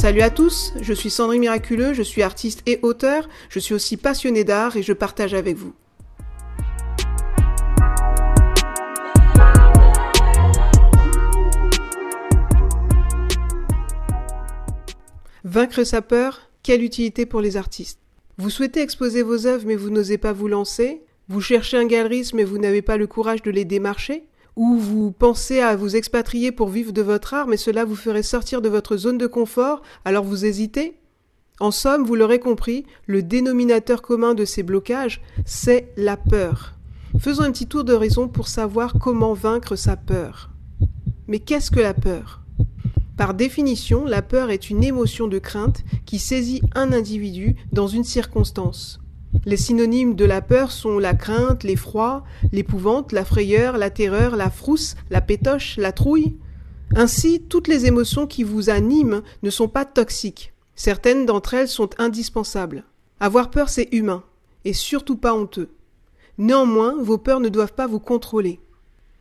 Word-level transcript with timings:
Salut 0.00 0.22
à 0.22 0.30
tous, 0.30 0.72
je 0.80 0.94
suis 0.94 1.10
Sandrine 1.10 1.42
Miraculeux, 1.42 1.92
je 1.92 2.02
suis 2.02 2.22
artiste 2.22 2.62
et 2.64 2.78
auteur, 2.80 3.28
je 3.50 3.58
suis 3.58 3.74
aussi 3.74 3.98
passionné 3.98 4.44
d'art 4.44 4.78
et 4.78 4.82
je 4.82 4.94
partage 4.94 5.34
avec 5.34 5.58
vous. 5.58 5.74
Vaincre 15.44 15.84
sa 15.84 16.00
peur, 16.00 16.48
quelle 16.62 16.82
utilité 16.82 17.26
pour 17.26 17.42
les 17.42 17.58
artistes? 17.58 18.00
Vous 18.38 18.48
souhaitez 18.48 18.80
exposer 18.80 19.20
vos 19.20 19.46
œuvres 19.46 19.66
mais 19.66 19.76
vous 19.76 19.90
n'osez 19.90 20.16
pas 20.16 20.32
vous 20.32 20.48
lancer? 20.48 21.02
Vous 21.28 21.42
cherchez 21.42 21.76
un 21.76 21.84
galeriste 21.84 22.32
mais 22.32 22.44
vous 22.44 22.56
n'avez 22.56 22.80
pas 22.80 22.96
le 22.96 23.06
courage 23.06 23.42
de 23.42 23.50
les 23.50 23.66
démarcher? 23.66 24.24
Ou 24.60 24.76
vous 24.76 25.10
pensez 25.10 25.60
à 25.60 25.74
vous 25.74 25.96
expatrier 25.96 26.52
pour 26.52 26.68
vivre 26.68 26.92
de 26.92 27.00
votre 27.00 27.32
art, 27.32 27.46
mais 27.46 27.56
cela 27.56 27.86
vous 27.86 27.96
ferait 27.96 28.22
sortir 28.22 28.60
de 28.60 28.68
votre 28.68 28.98
zone 28.98 29.16
de 29.16 29.26
confort, 29.26 29.80
alors 30.04 30.22
vous 30.22 30.44
hésitez? 30.44 30.98
En 31.60 31.70
somme, 31.70 32.04
vous 32.04 32.14
l'aurez 32.14 32.40
compris, 32.40 32.84
le 33.06 33.22
dénominateur 33.22 34.02
commun 34.02 34.34
de 34.34 34.44
ces 34.44 34.62
blocages, 34.62 35.22
c'est 35.46 35.90
la 35.96 36.18
peur. 36.18 36.74
Faisons 37.18 37.44
un 37.44 37.52
petit 37.52 37.68
tour 37.68 37.84
d'horizon 37.84 38.28
pour 38.28 38.48
savoir 38.48 38.92
comment 39.00 39.32
vaincre 39.32 39.76
sa 39.76 39.96
peur. 39.96 40.50
Mais 41.26 41.38
qu'est-ce 41.38 41.70
que 41.70 41.80
la 41.80 41.94
peur? 41.94 42.42
Par 43.16 43.32
définition, 43.32 44.04
la 44.04 44.20
peur 44.20 44.50
est 44.50 44.68
une 44.68 44.84
émotion 44.84 45.26
de 45.26 45.38
crainte 45.38 45.84
qui 46.04 46.18
saisit 46.18 46.60
un 46.74 46.92
individu 46.92 47.56
dans 47.72 47.86
une 47.86 48.04
circonstance. 48.04 49.00
Les 49.44 49.56
synonymes 49.56 50.16
de 50.16 50.24
la 50.24 50.42
peur 50.42 50.70
sont 50.72 50.98
la 50.98 51.14
crainte, 51.14 51.62
l'effroi, 51.62 52.24
l'épouvante, 52.52 53.12
la 53.12 53.24
frayeur, 53.24 53.78
la 53.78 53.90
terreur, 53.90 54.36
la 54.36 54.50
frousse, 54.50 54.96
la 55.08 55.20
pétoche, 55.20 55.76
la 55.76 55.92
trouille. 55.92 56.36
Ainsi, 56.94 57.40
toutes 57.48 57.68
les 57.68 57.86
émotions 57.86 58.26
qui 58.26 58.42
vous 58.42 58.70
animent 58.70 59.22
ne 59.42 59.50
sont 59.50 59.68
pas 59.68 59.84
toxiques. 59.84 60.52
Certaines 60.74 61.26
d'entre 61.26 61.54
elles 61.54 61.68
sont 61.68 61.90
indispensables. 61.98 62.84
Avoir 63.20 63.50
peur, 63.50 63.68
c'est 63.68 63.88
humain, 63.92 64.24
et 64.64 64.72
surtout 64.72 65.16
pas 65.16 65.34
honteux. 65.34 65.70
Néanmoins, 66.38 66.96
vos 67.00 67.18
peurs 67.18 67.40
ne 67.40 67.48
doivent 67.48 67.74
pas 67.74 67.86
vous 67.86 68.00
contrôler. 68.00 68.60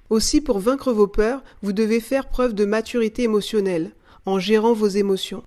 Aussi, 0.10 0.42
pour 0.42 0.60
vaincre 0.60 0.92
vos 0.92 1.08
peurs, 1.08 1.44
vous 1.62 1.74
devez 1.74 2.00
faire 2.00 2.30
preuve 2.30 2.54
de 2.54 2.66
maturité 2.66 3.24
émotionnelle, 3.24 3.92
en 4.26 4.40
gérant 4.40 4.74
vos 4.74 4.88
émotions. 4.88 5.44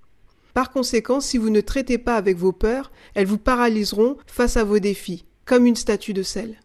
Par 0.55 0.71
conséquent, 0.71 1.21
si 1.21 1.39
vous 1.39 1.51
ne 1.51 1.61
traitez 1.61 1.99
pas 1.99 2.17
avec 2.17 2.37
vos 2.37 2.53
peurs, 2.53 2.93
elles 3.15 3.27
vous 3.27 3.39
paralyseront 3.39 4.17
face 4.27 4.57
à 4.57 4.65
vos 4.65 4.79
défis, 4.79 5.25
comme 5.45 5.67
une 5.67 5.77
statue 5.77 6.13
de 6.13 6.23
sel. 6.23 6.61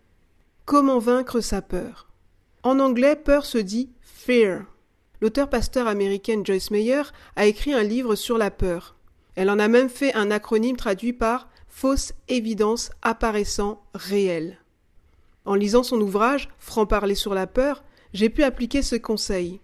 Comment 0.66 1.00
vaincre 1.00 1.40
sa 1.40 1.62
peur? 1.62 2.10
En 2.64 2.80
anglais, 2.80 3.16
peur 3.16 3.46
se 3.46 3.58
dit 3.58 3.90
fear. 4.02 4.66
L'auteur-pasteur 5.22 5.88
américaine 5.88 6.46
Joyce 6.46 6.70
Meyer 6.70 7.04
a 7.36 7.46
écrit 7.46 7.74
un 7.74 7.84
livre 7.84 8.16
sur 8.16 8.38
la 8.38 8.52
peur. 8.52 8.96
Elle 9.36 9.50
en 9.50 9.60
a 9.60 9.68
même 9.68 9.90
fait 9.90 10.14
un 10.16 10.32
acronyme 10.32 10.76
traduit 10.76 11.14
par 11.14 11.48
fausse 11.68 12.14
évidence 12.28 12.92
apparaissant 13.02 13.82
réelle. 13.94 14.58
En 15.46 15.56
lisant 15.56 15.84
son 15.84 16.02
ouvrage 16.02 16.50
Franc-parler 16.60 17.16
sur 17.16 17.34
la 17.34 17.48
peur, 17.48 17.84
j'ai 18.14 18.30
pu 18.30 18.44
appliquer 18.44 18.82
ce 18.82 18.96
conseil. 18.96 19.62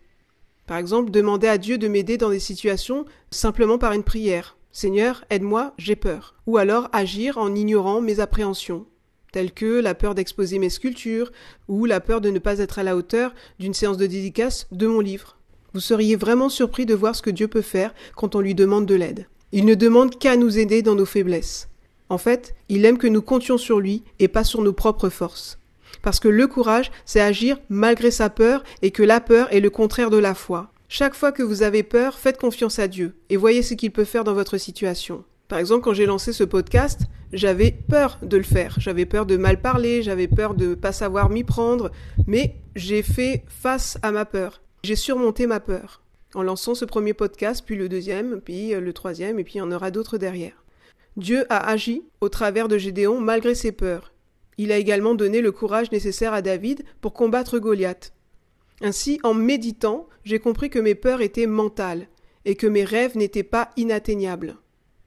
Par 0.66 0.78
exemple, 0.78 1.12
demander 1.12 1.48
à 1.48 1.58
Dieu 1.58 1.78
de 1.78 1.88
m'aider 1.88 2.18
dans 2.18 2.30
des 2.30 2.40
situations 2.40 3.06
simplement 3.32 3.78
par 3.78 3.94
une 3.94 4.04
prière. 4.04 4.58
Seigneur, 4.72 5.26
aide-moi, 5.30 5.74
j'ai 5.78 5.96
peur. 5.96 6.36
Ou 6.48 6.58
alors 6.58 6.90
agir 6.94 7.38
en 7.38 7.54
ignorant 7.54 8.02
mes 8.02 8.20
appréhensions, 8.20 8.86
telles 9.32 9.52
que 9.52 9.82
la 9.82 9.94
peur 9.94 10.16
d'exposer 10.16 10.60
mes 10.60 10.70
sculptures, 10.70 11.32
ou 11.68 11.86
la 11.86 12.00
peur 12.00 12.22
de 12.22 12.30
ne 12.30 12.40
pas 12.40 12.60
être 12.60 12.80
à 12.80 12.84
la 12.84 12.96
hauteur 12.96 13.34
d'une 13.60 13.74
séance 13.74 13.98
de 13.98 14.08
dédicace 14.08 14.68
de 14.72 14.88
mon 14.88 15.00
livre. 15.00 15.38
Vous 15.74 15.80
seriez 15.80 16.16
vraiment 16.16 16.50
surpris 16.50 16.86
de 16.86 16.94
voir 16.94 17.16
ce 17.16 17.22
que 17.22 17.30
Dieu 17.30 17.48
peut 17.48 17.62
faire 17.62 17.94
quand 18.16 18.36
on 18.36 18.40
lui 18.40 18.56
demande 18.56 18.86
de 18.86 18.96
l'aide. 18.96 19.28
Il 19.52 19.66
ne 19.66 19.76
demande 19.76 20.18
qu'à 20.18 20.38
nous 20.38 20.58
aider 20.58 20.82
dans 20.82 20.96
nos 20.96 21.06
faiblesses. 21.06 21.68
En 22.10 22.18
fait, 22.18 22.56
il 22.70 22.86
aime 22.86 22.98
que 22.98 23.08
nous 23.08 23.22
comptions 23.22 23.58
sur 23.58 23.80
lui 23.80 24.04
et 24.20 24.28
pas 24.28 24.44
sur 24.44 24.62
nos 24.62 24.74
propres 24.74 25.10
forces. 25.10 25.58
Parce 26.04 26.20
que 26.20 26.28
le 26.28 26.46
courage, 26.46 26.92
c'est 27.06 27.22
agir 27.22 27.58
malgré 27.70 28.12
sa 28.12 28.30
peur 28.30 28.64
et 28.84 28.92
que 28.92 29.02
la 29.02 29.20
peur 29.20 29.52
est 29.52 29.62
le 29.62 29.72
contraire 29.72 30.12
de 30.12 30.18
la 30.18 30.36
foi. 30.36 30.72
Chaque 30.90 31.16
fois 31.16 31.32
que 31.32 31.42
vous 31.42 31.64
avez 31.64 31.82
peur, 31.82 32.20
faites 32.20 32.38
confiance 32.38 32.78
à 32.78 32.88
Dieu 32.88 33.16
et 33.32 33.38
voyez 33.38 33.64
ce 33.64 33.74
qu'il 33.74 33.90
peut 33.90 34.04
faire 34.04 34.24
dans 34.24 34.36
votre 34.36 34.60
situation. 34.60 35.24
Par 35.48 35.58
exemple, 35.58 35.84
quand 35.84 35.94
j'ai 35.94 36.06
lancé 36.06 36.34
ce 36.34 36.44
podcast, 36.44 37.02
j'avais 37.32 37.72
peur 37.72 38.20
de 38.22 38.38
le 38.38 38.44
faire. 38.44 38.76
J'avais 38.78 39.06
peur 39.06 39.26
de 39.26 39.38
mal 39.38 39.60
parler, 39.60 40.04
j'avais 40.04 40.28
peur 40.28 40.54
de 40.54 40.76
pas 40.76 40.92
savoir 40.92 41.30
m'y 41.30 41.44
prendre, 41.44 41.92
mais 42.28 42.56
j'ai 42.76 43.02
fait 43.02 43.44
face 43.48 43.98
à 44.04 44.12
ma 44.12 44.26
peur. 44.26 44.62
J'ai 44.84 44.96
surmonté 44.96 45.48
ma 45.48 45.60
peur 45.60 46.02
en 46.36 46.44
lançant 46.44 46.76
ce 46.76 46.86
premier 46.86 47.14
podcast, 47.14 47.64
puis 47.66 47.76
le 47.76 47.90
deuxième, 47.90 48.42
puis 48.42 48.72
le 48.72 48.94
troisième, 48.94 49.40
et 49.40 49.44
puis 49.44 49.56
il 49.56 49.58
y 49.60 49.62
en 49.62 49.72
aura 49.72 49.92
d'autres 49.92 50.18
derrière. 50.18 50.64
Dieu 51.16 51.46
a 51.50 51.70
agi 51.70 52.04
au 52.22 52.30
travers 52.30 52.68
de 52.68 52.78
Gédéon 52.78 53.22
malgré 53.22 53.54
ses 53.56 53.72
peurs. 53.72 54.13
Il 54.58 54.72
a 54.72 54.78
également 54.78 55.16
donné 55.16 55.42
le 55.42 55.52
courage 55.52 55.92
nécessaire 55.92 56.34
à 56.34 56.42
David 56.42 56.84
pour 57.02 57.14
combattre 57.14 57.60
Goliath. 57.60 58.14
Ainsi, 58.82 59.20
en 59.24 59.34
méditant, 59.34 60.08
j'ai 60.24 60.40
compris 60.40 60.70
que 60.70 60.80
mes 60.80 60.96
peurs 60.96 61.22
étaient 61.22 61.48
mentales 61.48 62.08
et 62.46 62.56
que 62.56 62.68
mes 62.68 62.84
rêves 62.84 63.18
n'étaient 63.18 63.44
pas 63.44 63.72
inatteignables. 63.78 64.58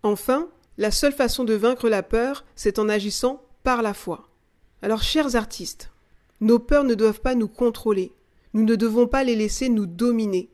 Enfin, 0.02 0.48
la 0.78 0.90
seule 0.90 1.12
façon 1.12 1.44
de 1.44 1.54
vaincre 1.54 1.88
la 1.88 2.02
peur, 2.02 2.44
c'est 2.54 2.78
en 2.78 2.88
agissant 2.88 3.42
par 3.62 3.82
la 3.82 3.94
foi. 3.94 4.28
Alors, 4.82 5.02
chers 5.02 5.36
artistes, 5.36 5.90
nos 6.40 6.58
peurs 6.58 6.84
ne 6.84 6.94
doivent 6.94 7.20
pas 7.20 7.34
nous 7.34 7.48
contrôler. 7.48 8.12
Nous 8.52 8.64
ne 8.64 8.74
devons 8.74 9.06
pas 9.06 9.24
les 9.24 9.36
laisser 9.36 9.68
nous 9.68 9.86
dominer, 9.86 10.50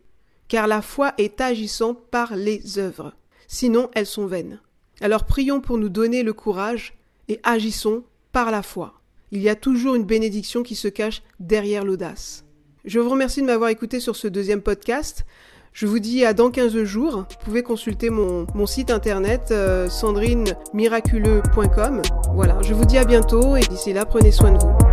car 0.49 0.67
la 0.67 0.83
foi 0.83 1.15
est 1.19 1.41
agissante 1.41 2.05
par 2.11 2.35
les 2.37 2.79
œuvres. 2.79 3.15
Sinon, 3.47 3.91
elles 3.95 4.07
sont 4.07 4.27
vaines. 4.27 4.61
Alors 5.01 5.25
prions 5.25 5.61
pour 5.61 5.79
nous 5.79 5.89
donner 5.89 6.23
le 6.23 6.33
courage 6.33 6.95
et 7.29 7.41
agissons 7.43 8.05
par 8.33 8.51
la 8.51 8.63
foi. 8.63 8.95
Il 9.31 9.41
y 9.41 9.49
a 9.49 9.55
toujours 9.55 9.95
une 9.95 10.05
bénédiction 10.05 10.63
qui 10.63 10.75
se 10.75 10.89
cache 10.89 11.23
derrière 11.41 11.85
l'audace. 11.85 12.45
Je 12.85 12.99
vous 12.99 13.11
remercie 13.11 13.41
de 13.41 13.47
m'avoir 13.47 13.71
écouté 13.71 14.01
sur 14.01 14.17
ce 14.17 14.27
deuxième 14.29 14.61
podcast. 14.61 15.25
Je 15.73 15.87
vous 15.87 16.01
dis 16.01 16.25
à 16.25 16.35
dans 16.35 16.51
15 16.51 16.83
jours. 16.83 17.25
Vous 17.31 17.45
pouvez 17.45 17.63
consulter 17.63 18.11
mon, 18.11 18.67
site 18.67 18.91
internet 18.91 19.51
euh, 19.53 19.89
sandrinemiraculeux.com. 19.89 22.03
Voilà, 22.35 22.59
je 22.63 22.75
vous 22.75 22.85
dis 22.85 22.99
à 22.99 23.05
bientôt 23.05 23.55
et 23.57 23.61
d'ici 23.61 23.93
là, 23.93 24.05
prenez 24.05 24.33
soin 24.33 24.51
de 24.53 24.59
vous. 24.59 24.92